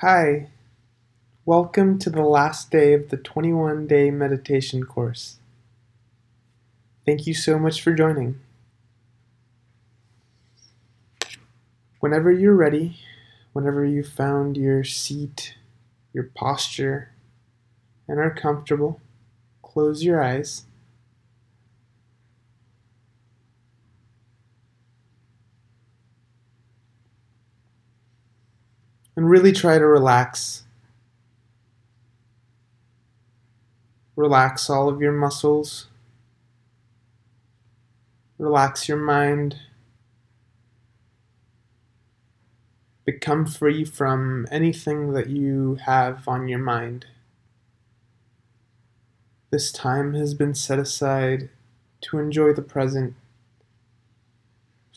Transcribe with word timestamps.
Hi, 0.00 0.50
welcome 1.46 1.98
to 2.00 2.10
the 2.10 2.20
last 2.20 2.70
day 2.70 2.92
of 2.92 3.08
the 3.08 3.16
21 3.16 3.86
day 3.86 4.10
meditation 4.10 4.84
course. 4.84 5.38
Thank 7.06 7.26
you 7.26 7.32
so 7.32 7.58
much 7.58 7.80
for 7.80 7.94
joining. 7.94 8.38
Whenever 12.00 12.30
you're 12.30 12.54
ready, 12.54 12.98
whenever 13.54 13.86
you've 13.86 14.12
found 14.12 14.58
your 14.58 14.84
seat, 14.84 15.54
your 16.12 16.24
posture, 16.24 17.12
and 18.06 18.18
are 18.18 18.34
comfortable, 18.34 19.00
close 19.62 20.04
your 20.04 20.22
eyes. 20.22 20.64
And 29.16 29.30
really 29.30 29.52
try 29.52 29.78
to 29.78 29.86
relax. 29.86 30.64
Relax 34.14 34.68
all 34.68 34.88
of 34.88 35.00
your 35.00 35.12
muscles. 35.12 35.86
Relax 38.38 38.88
your 38.88 38.98
mind. 38.98 39.56
Become 43.06 43.46
free 43.46 43.84
from 43.84 44.46
anything 44.50 45.12
that 45.14 45.30
you 45.30 45.76
have 45.86 46.28
on 46.28 46.48
your 46.48 46.58
mind. 46.58 47.06
This 49.50 49.72
time 49.72 50.12
has 50.14 50.34
been 50.34 50.54
set 50.54 50.78
aside 50.78 51.48
to 52.02 52.18
enjoy 52.18 52.52
the 52.52 52.60
present, 52.60 53.14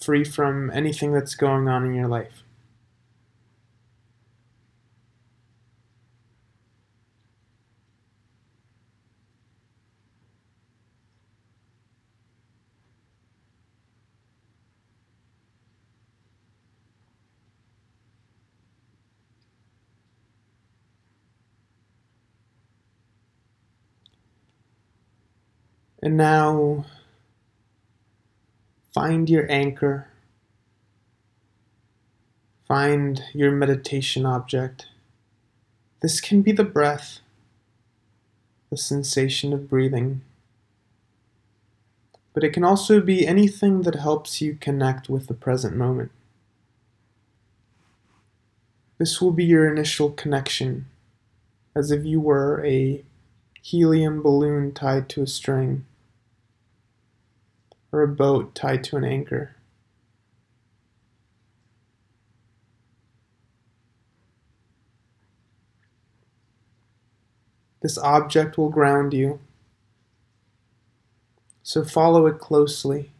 free 0.00 0.22
from 0.22 0.70
anything 0.70 1.12
that's 1.12 1.34
going 1.34 1.66
on 1.66 1.84
in 1.84 1.94
your 1.94 2.06
life. 2.06 2.43
And 26.04 26.18
now 26.18 26.84
find 28.92 29.30
your 29.30 29.50
anchor. 29.50 30.08
Find 32.68 33.22
your 33.32 33.50
meditation 33.50 34.26
object. 34.26 34.88
This 36.02 36.20
can 36.20 36.42
be 36.42 36.52
the 36.52 36.62
breath, 36.62 37.20
the 38.68 38.76
sensation 38.76 39.54
of 39.54 39.70
breathing. 39.70 40.20
But 42.34 42.44
it 42.44 42.52
can 42.52 42.64
also 42.64 43.00
be 43.00 43.26
anything 43.26 43.80
that 43.82 43.94
helps 43.94 44.42
you 44.42 44.58
connect 44.60 45.08
with 45.08 45.26
the 45.26 45.32
present 45.32 45.74
moment. 45.74 46.10
This 48.98 49.22
will 49.22 49.32
be 49.32 49.46
your 49.46 49.72
initial 49.72 50.10
connection, 50.10 50.84
as 51.74 51.90
if 51.90 52.04
you 52.04 52.20
were 52.20 52.62
a 52.62 53.02
helium 53.62 54.20
balloon 54.20 54.72
tied 54.72 55.08
to 55.08 55.22
a 55.22 55.26
string 55.26 55.86
or 57.94 58.02
a 58.02 58.08
boat 58.08 58.56
tied 58.56 58.82
to 58.82 58.96
an 58.96 59.04
anchor. 59.04 59.54
This 67.82 67.96
object 67.96 68.58
will 68.58 68.68
ground 68.68 69.14
you, 69.14 69.38
so 71.62 71.84
follow 71.84 72.26
it 72.26 72.40
closely. 72.40 73.13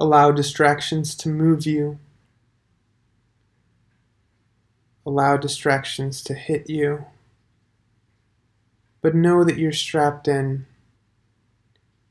Allow 0.00 0.30
distractions 0.30 1.14
to 1.16 1.28
move 1.28 1.66
you. 1.66 1.98
Allow 5.04 5.36
distractions 5.36 6.22
to 6.22 6.32
hit 6.32 6.70
you. 6.70 7.04
But 9.02 9.14
know 9.14 9.44
that 9.44 9.58
you're 9.58 9.72
strapped 9.72 10.26
in. 10.26 10.64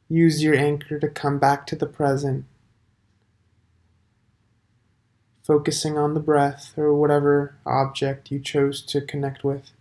Use 0.08 0.44
your 0.44 0.54
anchor 0.54 1.00
to 1.00 1.08
come 1.08 1.40
back 1.40 1.66
to 1.66 1.76
the 1.76 1.88
present, 1.88 2.46
focusing 5.42 5.98
on 5.98 6.14
the 6.14 6.20
breath 6.20 6.74
or 6.78 6.94
whatever 6.94 7.56
object 7.66 8.30
you 8.30 8.40
chose 8.40 8.84
to 8.84 9.02
connect 9.02 9.44
with. 9.44 9.72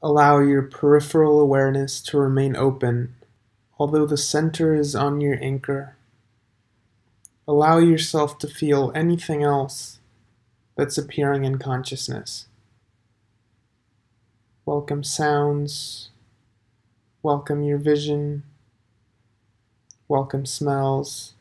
Allow 0.00 0.38
your 0.38 0.62
peripheral 0.62 1.40
awareness 1.40 2.00
to 2.02 2.18
remain 2.18 2.54
open, 2.54 3.16
although 3.80 4.06
the 4.06 4.16
center 4.16 4.72
is 4.72 4.94
on 4.94 5.20
your 5.20 5.42
anchor. 5.42 5.96
Allow 7.48 7.78
yourself 7.78 8.38
to 8.38 8.46
feel 8.46 8.92
anything 8.94 9.42
else 9.42 9.98
that's 10.76 10.98
appearing 10.98 11.44
in 11.44 11.58
consciousness. 11.58 12.46
Welcome 14.64 15.02
sounds, 15.02 16.10
welcome 17.20 17.64
your 17.64 17.78
vision, 17.78 18.44
welcome 20.06 20.46
smells. 20.46 21.34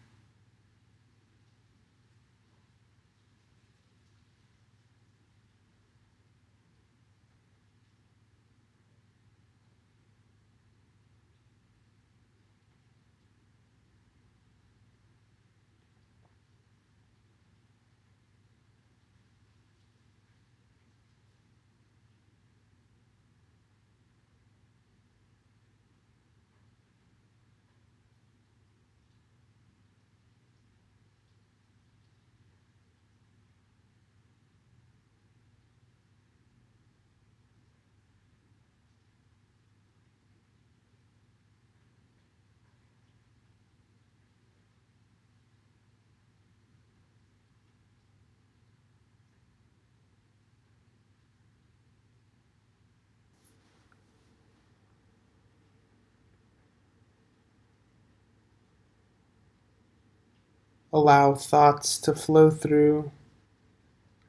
Allow 60.93 61.35
thoughts 61.35 61.97
to 61.99 62.15
flow 62.15 62.49
through. 62.49 63.11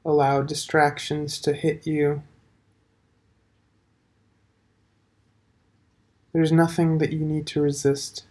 Allow 0.05 0.41
distractions 0.41 1.39
to 1.41 1.53
hit 1.53 1.87
you. 1.87 2.23
There's 6.33 6.51
nothing 6.51 6.99
that 6.99 7.11
you 7.11 7.19
need 7.25 7.47
to 7.47 7.61
resist. 7.61 8.25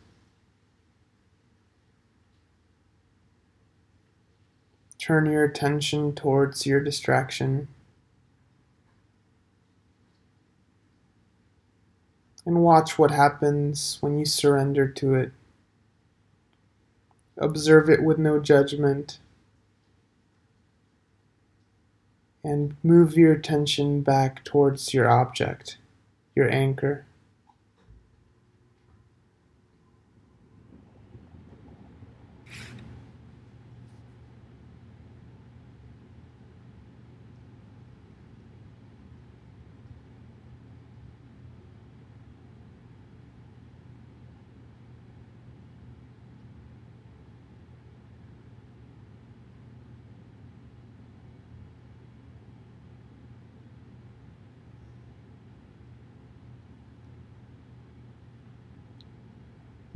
Turn 4.98 5.26
your 5.26 5.44
attention 5.44 6.14
towards 6.14 6.66
your 6.66 6.80
distraction 6.80 7.68
and 12.48 12.62
watch 12.62 12.98
what 12.98 13.10
happens 13.10 13.98
when 14.00 14.18
you 14.18 14.24
surrender 14.24 14.88
to 14.88 15.14
it. 15.14 15.32
Observe 17.38 17.88
it 17.88 18.02
with 18.02 18.18
no 18.18 18.40
judgment 18.40 19.18
and 22.42 22.76
move 22.82 23.16
your 23.16 23.32
attention 23.32 24.02
back 24.02 24.42
towards 24.44 24.94
your 24.94 25.08
object, 25.08 25.78
your 26.34 26.52
anchor. 26.52 27.04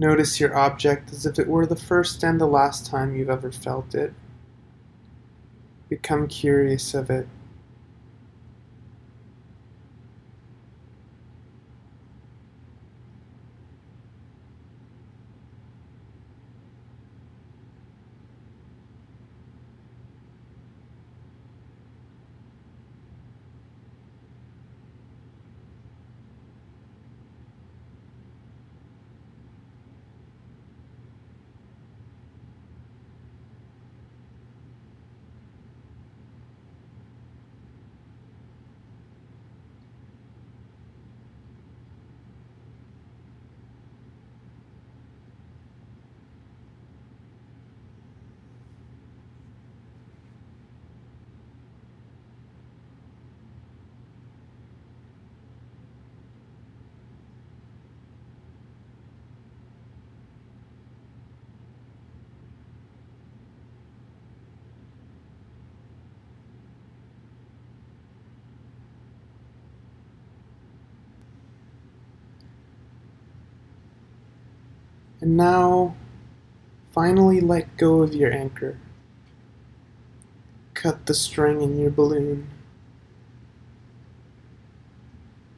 Notice 0.03 0.41
your 0.41 0.59
object 0.59 1.13
as 1.13 1.27
if 1.27 1.39
it 1.39 1.47
were 1.47 1.65
the 1.65 1.77
first 1.77 2.25
and 2.25 2.41
the 2.41 2.47
last 2.47 2.87
time 2.87 3.15
you've 3.15 3.31
ever 3.31 3.53
felt 3.53 3.95
it. 3.95 4.13
Become 5.89 6.27
curious 6.27 6.93
of 6.93 7.09
it. 7.09 7.29
And 75.23 75.37
now, 75.37 75.95
finally 76.91 77.41
let 77.41 77.77
go 77.77 78.03
of 78.03 78.13
your 78.13 78.33
anchor. 78.33 78.77
Cut 80.75 81.07
the 81.07 81.15
string 81.15 81.63
in 81.63 81.79
your 81.79 81.93
balloon 81.93 82.51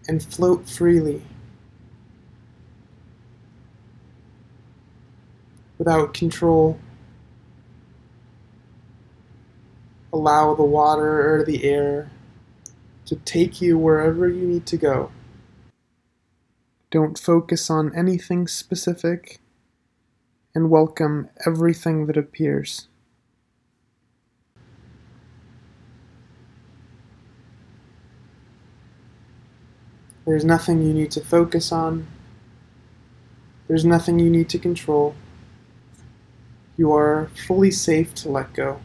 and 0.06 0.22
float 0.22 0.68
freely 0.68 1.22
without 5.78 6.12
control. 6.12 6.78
Allow 10.12 10.54
the 10.56 10.62
water 10.62 11.36
or 11.36 11.42
the 11.42 11.64
air 11.64 12.10
to 13.06 13.16
take 13.16 13.62
you 13.62 13.78
wherever 13.78 14.28
you 14.28 14.46
need 14.46 14.66
to 14.66 14.76
go. 14.76 15.10
Don't 16.90 17.18
focus 17.18 17.70
on 17.70 17.96
anything 17.96 18.46
specific 18.46 19.40
and 20.54 20.70
welcome 20.70 21.28
everything 21.44 22.06
that 22.06 22.16
appears. 22.16 22.86
There's 30.26 30.44
nothing 30.44 30.82
you 30.82 30.94
need 30.94 31.10
to 31.12 31.20
focus 31.20 31.72
on. 31.72 32.06
There's 33.68 33.84
nothing 33.84 34.18
you 34.18 34.30
need 34.30 34.48
to 34.50 34.58
control. 34.58 35.14
You 36.76 36.92
are 36.92 37.30
fully 37.46 37.70
safe 37.70 38.14
to 38.16 38.30
let 38.30 38.52
go. 38.52 38.80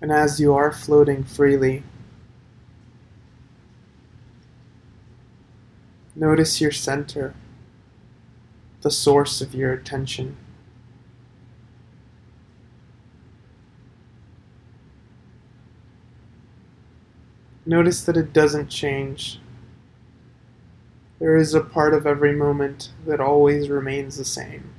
And 0.00 0.10
as 0.10 0.40
you 0.40 0.54
are 0.54 0.72
floating 0.72 1.24
freely, 1.24 1.82
notice 6.14 6.60
your 6.60 6.72
center, 6.72 7.34
the 8.82 8.90
source 8.90 9.40
of 9.40 9.54
your 9.54 9.72
attention. 9.72 10.36
Notice 17.66 18.02
that 18.02 18.16
it 18.16 18.32
doesn't 18.32 18.68
change. 18.68 19.38
There 21.18 21.36
is 21.36 21.54
a 21.54 21.60
part 21.60 21.92
of 21.92 22.06
every 22.06 22.34
moment 22.34 22.90
that 23.06 23.20
always 23.20 23.68
remains 23.68 24.16
the 24.16 24.24
same. 24.24 24.72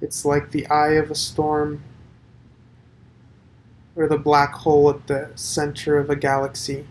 It's 0.00 0.24
like 0.24 0.50
the 0.50 0.66
eye 0.68 0.92
of 0.92 1.10
a 1.10 1.14
storm 1.14 1.82
or 3.96 4.08
the 4.08 4.18
black 4.18 4.52
hole 4.52 4.90
at 4.90 5.06
the 5.06 5.30
center 5.34 5.98
of 5.98 6.10
a 6.10 6.16
galaxy, 6.16 6.86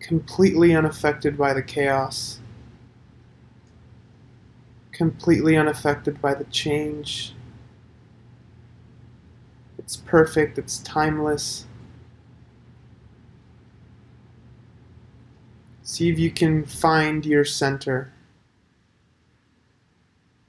completely 0.00 0.74
unaffected 0.74 1.36
by 1.36 1.52
the 1.52 1.62
chaos, 1.62 2.40
completely 4.92 5.56
unaffected 5.56 6.20
by 6.20 6.34
the 6.34 6.44
change. 6.44 7.34
It's 9.78 9.96
perfect, 9.96 10.56
it's 10.56 10.78
timeless. 10.78 11.66
See 15.82 16.08
if 16.08 16.18
you 16.18 16.30
can 16.30 16.64
find 16.64 17.26
your 17.26 17.44
center. 17.44 18.10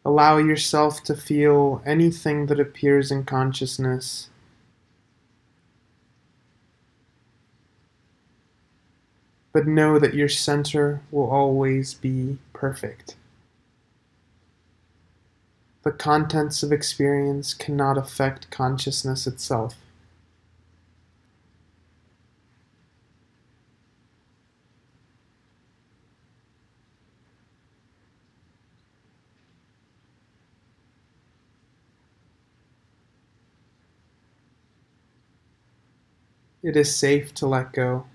Allow 0.05 0.37
yourself 0.37 1.03
to 1.03 1.15
feel 1.15 1.81
anything 1.85 2.45
that 2.45 2.59
appears 2.59 3.11
in 3.11 3.25
consciousness. 3.25 4.29
but 9.55 9.65
know 9.65 9.97
that 9.97 10.13
your 10.13 10.27
center 10.27 10.99
will 11.11 11.29
always 11.29 11.93
be 11.93 12.37
perfect. 12.51 13.15
The 15.83 15.93
contents 15.93 16.61
of 16.61 16.73
experience 16.73 17.53
cannot 17.53 17.97
affect 17.97 18.51
consciousness 18.51 19.25
itself. 19.25 19.75
It 36.65 36.75
is 36.75 36.95
safe 36.95 37.31
to 37.35 37.45
let 37.45 37.73
go. 37.73 38.07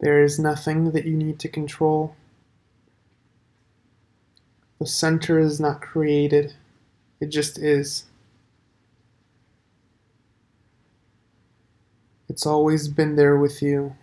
There 0.00 0.24
is 0.24 0.38
nothing 0.38 0.92
that 0.92 1.04
you 1.04 1.14
need 1.14 1.38
to 1.40 1.48
control. 1.48 2.16
The 4.78 4.86
center 4.86 5.38
is 5.38 5.60
not 5.60 5.82
created, 5.82 6.54
it 7.20 7.26
just 7.26 7.58
is. 7.58 8.04
It's 12.30 12.46
always 12.46 12.88
been 12.88 13.16
there 13.16 13.36
with 13.36 13.60
you. 13.60 13.94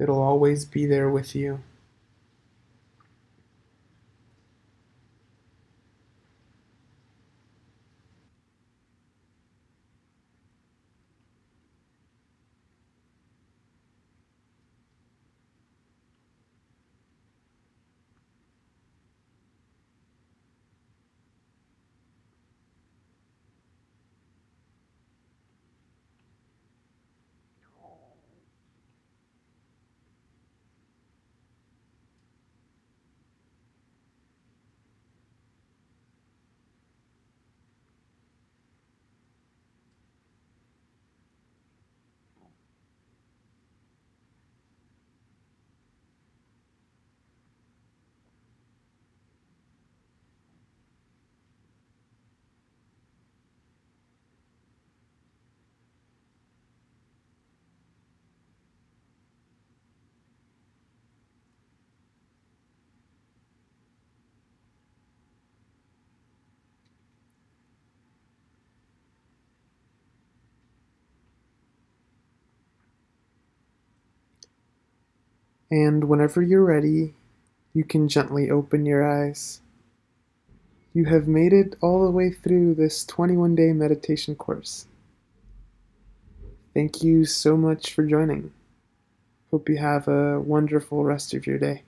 It'll 0.00 0.20
always 0.20 0.64
be 0.64 0.84
there 0.84 1.10
with 1.10 1.36
you. 1.36 1.60
And 75.72 76.04
whenever 76.04 76.42
you're 76.42 76.66
ready, 76.66 77.14
you 77.72 77.82
can 77.82 78.06
gently 78.06 78.50
open 78.50 78.84
your 78.84 79.10
eyes. 79.10 79.62
You 80.92 81.06
have 81.06 81.26
made 81.26 81.54
it 81.54 81.76
all 81.80 82.04
the 82.04 82.10
way 82.10 82.30
through 82.30 82.74
this 82.74 83.06
21 83.06 83.54
day 83.54 83.72
meditation 83.72 84.34
course. 84.34 84.86
Thank 86.74 87.02
you 87.02 87.24
so 87.24 87.56
much 87.56 87.94
for 87.94 88.04
joining. 88.04 88.52
Hope 89.50 89.70
you 89.70 89.78
have 89.78 90.08
a 90.08 90.38
wonderful 90.40 91.04
rest 91.04 91.32
of 91.32 91.46
your 91.46 91.56
day. 91.56 91.84